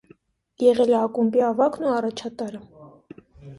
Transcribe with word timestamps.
Եղել 0.63 0.93
է 0.93 0.95
ակումբի 1.01 1.45
ավագն 1.49 1.87
ու 1.91 1.93
առաջատարը։ 1.99 2.65